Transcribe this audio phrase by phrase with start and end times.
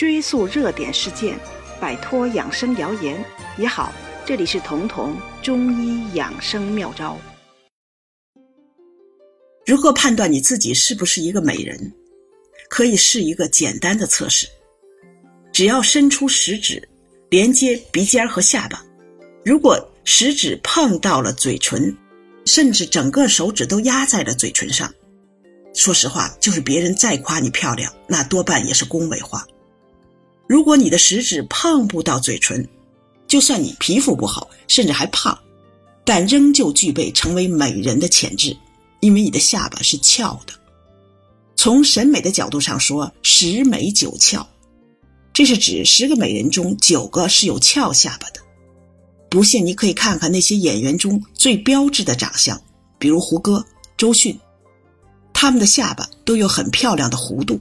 [0.00, 1.38] 追溯热点事件，
[1.78, 3.22] 摆脱养生谣言
[3.54, 3.92] 你好。
[4.24, 7.18] 这里是彤彤中医养生妙招。
[9.66, 11.92] 如何判断你自己是不是一个美人？
[12.70, 14.48] 可以试一个简单的测试：
[15.52, 16.88] 只要伸出食指
[17.28, 18.82] 连接鼻尖和下巴，
[19.44, 21.94] 如果食指碰到了嘴唇，
[22.46, 24.90] 甚至整个手指都压在了嘴唇上，
[25.74, 29.46] 说实话，就是别人再夸你漂亮，那多半也是恭维话。
[30.50, 32.68] 如果你的食指碰不到嘴唇，
[33.28, 35.38] 就算你皮肤不好，甚至还胖，
[36.04, 38.56] 但仍旧具备成为美人的潜质，
[38.98, 40.52] 因为你的下巴是翘的。
[41.54, 44.44] 从审美的角度上说，十美九翘，
[45.32, 48.40] 这是指十个美人中九个是有翘下巴的。
[49.28, 52.60] 不信，你可以看看那些演员中最标志的长相，
[52.98, 53.64] 比如胡歌、
[53.96, 54.36] 周迅，
[55.32, 57.60] 他们的下巴都有很漂亮的弧度，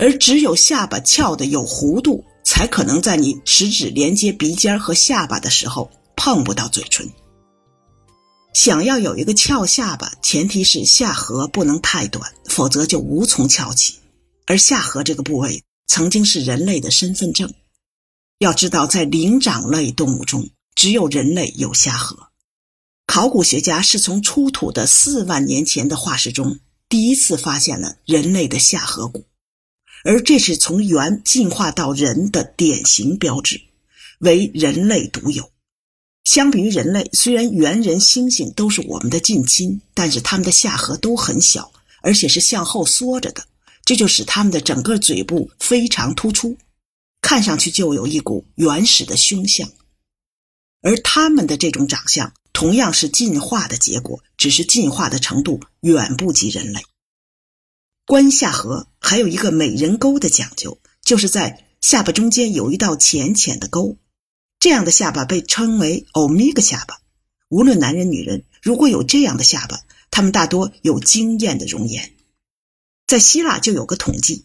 [0.00, 7.06] 而只有下巴翘的有弧度，才可能在你食指连接鼻尖和下巴的时候碰不到嘴唇。
[8.54, 13.96] 想要有一个翘下巴，前提是下颌不能太短，否则就无从翘起。
[14.46, 17.52] 而下颌这个部位曾经是人类的身份证。
[18.38, 22.30] 要知道，在灵长类动物中，只有人类有下颌。
[23.06, 29.26] 考古学家是从出土的四万年前的化石中第一次发现了人类的下颌骨，
[30.04, 33.60] 而这是从猿进化到人的典型标志，
[34.20, 35.50] 为人类独有。
[36.24, 43.44] 相比于人类，虽然猿人、猩猩都是我们的近亲，但是它们的下颌都很小，而且是向后缩着的，
[43.84, 46.56] 这就使它们的整个嘴部非常突出，
[47.20, 49.68] 看上去就有一股原始的凶相。
[50.82, 56.80] 而它们的这种长相同样是进化的结果，只是进化的程度远不及人类。
[58.10, 63.98] 观下颌还有一个美人沟的讲究，就是在下巴中间有一道浅浅的沟。
[64.58, 66.98] 这样的下巴被称为欧米伽下巴。
[67.50, 72.12] 无论男人女人，如果有这样的下巴，他们大多有惊艳的容颜。
[73.06, 74.44] 在希腊就有个统计，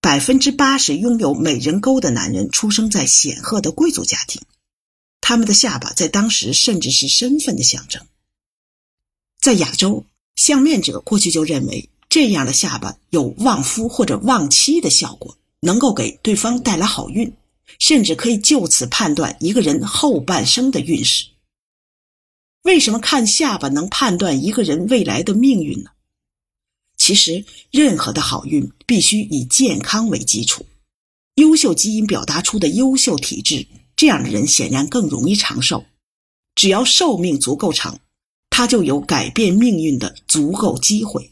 [0.00, 4.42] 百分之八十拥有美人沟的男人出生在显赫的贵族家庭，
[5.20, 8.04] 他们的下巴在当时甚至是身份的象征。
[9.40, 17.34] 在亚洲，相面者过去就认为这样的下巴有旺夫或者旺妻的效果，能够给对方带来好运。
[17.80, 21.26] 甚至可以就此判断一个人后半生的运势。
[22.62, 25.90] 为什么看下巴能判断一个人未来的命运呢？
[26.96, 30.64] 其实，任何的好运必须以健康为基础。
[31.34, 35.84] 优秀基因表达出的优秀体质，这样的人显然更容易长寿。
[36.54, 37.98] 只要寿命足够长，
[38.50, 41.28] 他就有改变命运的足够机会。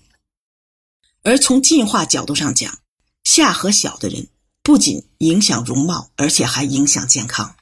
[1.23, 2.79] 而从进化角度上讲，
[3.25, 4.29] 下颌小的人。
[4.65, 7.57] 不仅影响容貌，而且还影响健康。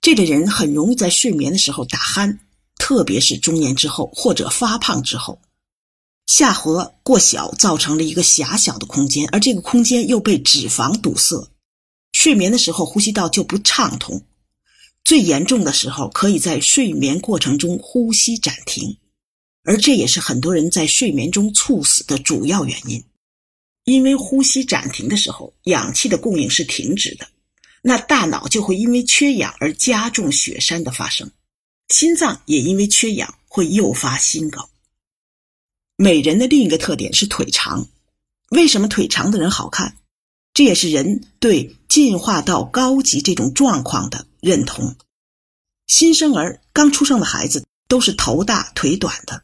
[0.00, 2.38] 这类人很容易在睡眠的时候打鼾，
[2.76, 5.40] 特别是中年之后或者发胖之后，
[6.28, 11.50] 下颌过小造成了一个狭小的空间，而这个空间又被脂肪堵塞，
[12.12, 14.24] 睡眠的时候呼吸道就不畅通。
[15.04, 18.98] 最严重的时候，可以在睡眠过程中呼吸暂停，
[19.64, 23.02] 而这也是很多人在睡眠中猝死的主要原因。
[23.84, 27.26] 因为呼吸暂停的时候，氧气的供应是停止的，
[27.82, 31.30] 那大脑就会因为缺氧而加重血栓的发生，
[31.88, 34.64] 心脏也因为缺氧会诱发心梗。
[35.96, 37.86] 美人的另一个特点是腿长，
[38.50, 39.98] 为什么腿长的人好看？
[40.54, 44.96] 这也是人对进化到高级这种状况的认同。
[45.86, 49.42] 新生儿刚出生的孩子都是头大腿短的，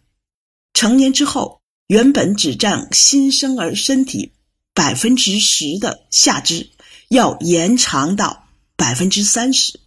[0.75, 1.61] 成年之后。
[1.91, 4.31] 原本只占新生儿身体
[4.73, 6.71] 百分之十的下肢，
[7.09, 9.81] 要延长到百分之三十。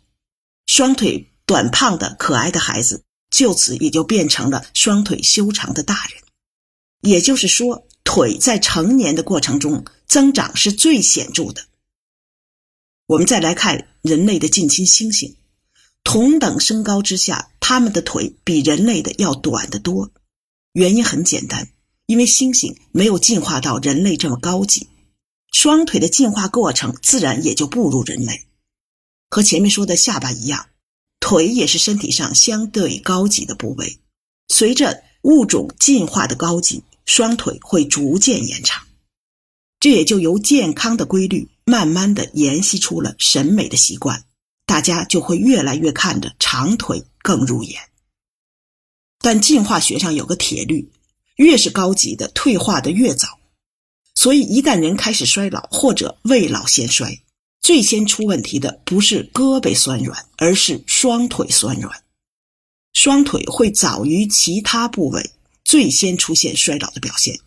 [0.66, 6.22] 双腿短胖的可爱的孩子，就此也就变成了双腿修长的大人。
[7.00, 11.62] 也就是说，腿在成年的过程中增长是最显著的。
[13.08, 15.36] 我们再来看人类的近亲猩猩，
[16.04, 20.12] 同等身高之下，他们的腿比人类的要短得多。
[20.74, 21.70] 原因很简单。
[22.06, 24.90] 因为猩猩没有进化到人类这么高级，
[25.54, 28.44] 双腿的进化过程自然也就不如人类。
[29.30, 30.68] 和前面说的下巴一样，
[31.22, 34.00] 腿也是身体上相对高级的部位。
[34.50, 38.86] 随着物种进化的高级，双腿会逐渐延长，
[39.80, 44.26] 这也就由健康的规律慢慢的沿袭出了审美的习惯，
[44.66, 47.82] 大家就会越来越看着长腿更入眼。
[49.24, 50.92] 但进化学上有个铁律。
[51.38, 53.40] 越是高级的，退化的越早，
[54.14, 57.22] 所以一旦人开始衰老或者未老先衰，
[57.60, 62.04] 最先出问题的不是胳膊酸软，而是双腿酸软。
[62.94, 65.32] 双腿会早于其他部位
[65.66, 67.40] 最先出现衰老的表现。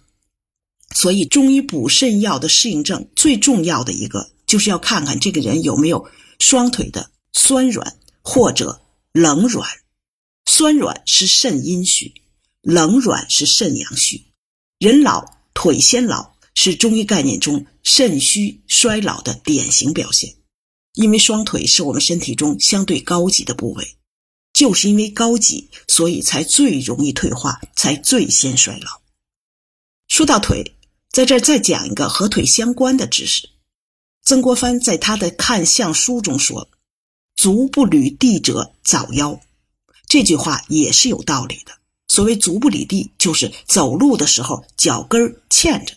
[0.92, 6.08] 所以，中医补肾药的适应症最重要的一个，就是要看看这个人有没有
[6.40, 8.80] 双腿的酸软或者
[9.12, 9.68] 冷软。
[10.46, 12.14] 酸软是肾阴虚，
[12.62, 14.24] 冷软是肾阳虚。
[14.78, 20.36] 人老腿先老，是中医概念中肾虚衰老的典型表现。
[20.94, 23.96] 因为双腿是我们身体中相对高级的部位，
[24.52, 29.02] 就是因为高级，所以才最容易退化，才最先衰老。
[30.08, 30.72] 说到腿。
[31.08, 33.48] 在这儿再讲一个和腿相关的知识。
[34.22, 36.68] 曾国藩在他的《看相书》中说
[37.36, 39.40] ：“足不履地者早夭。”
[40.06, 41.72] 这句话也是有道理的。
[42.08, 45.94] 所谓“足不履地”，就是走路的时候脚跟儿欠着。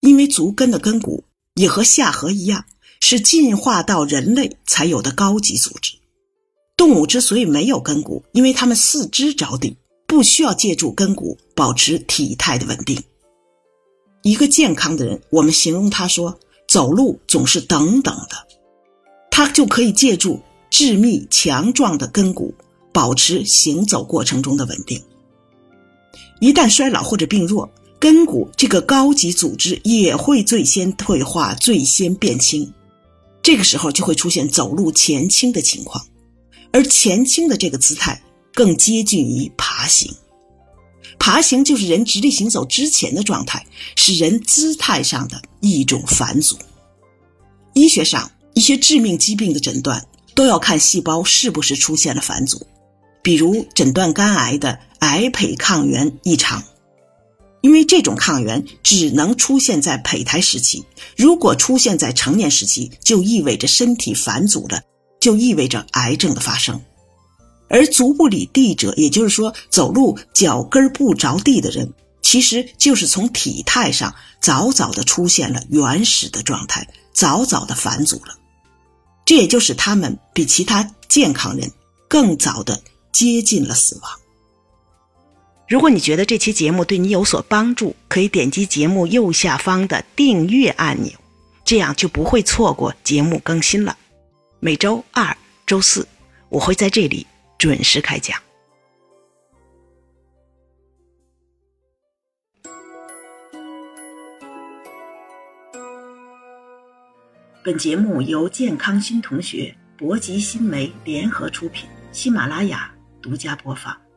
[0.00, 1.24] 因为足跟的根骨
[1.54, 2.64] 也和下颌一样，
[3.00, 5.92] 是进化到人类才有的高级组织。
[6.76, 9.76] 动物之所以没有根骨，因为它们四肢着地，
[10.08, 13.00] 不需要借助根骨保持体态的稳定。
[14.22, 18.48] 一个健康的人，我们形容他说走路总是等等的，
[19.30, 22.52] 他就可以借助致密强壮的根骨
[22.92, 25.02] 保持行走过程中的稳定。
[26.40, 32.72] 一旦衰老或者病弱，根骨这个高级组织也会最先退化、最先变轻，
[33.42, 36.04] 这个时候就会出现走路前倾的情况，
[36.72, 38.20] 而前倾的这个姿态
[38.52, 40.12] 更接近于爬行。
[41.18, 46.56] 爬行就是人直立行走之前的状态，是人姿态上的一种返阻。
[47.74, 50.04] 医学上一些致命疾病的诊断
[50.34, 52.66] 都要看细胞是不是出现了返阻，
[53.22, 56.62] 比如诊断肝癌的癌胚抗原异常，
[57.60, 60.84] 因为这种抗原只能出现在胚胎时期，
[61.16, 64.82] 如果出现在成年时期，就意味着身体返阻了，
[65.20, 66.80] 就意味着癌症的发生。
[67.68, 71.90] 而足不履地者，也就是说走路脚跟不着地的人，
[72.20, 78.36] 其实就是从体态上早早的出现了原始的状态，早早的返阻了。
[79.24, 81.70] 这也就是他们比其他健康人
[82.08, 82.82] 更早的
[83.12, 84.10] 接近了死亡。
[85.68, 91.12] 如果你觉得这期节目对你有所帮助，可以点击节目右下方的订阅按钮，
[91.64, 93.96] 这样就不会错过节目更新了。
[94.58, 95.36] 每周二、
[95.66, 96.08] 周四，
[96.48, 97.26] 我会在这里。
[97.58, 98.36] 准时开讲。
[107.62, 112.91] 本节目由健康新同学、博吉新媒联合出品，喜马拉雅
[113.22, 114.11] 独家播放。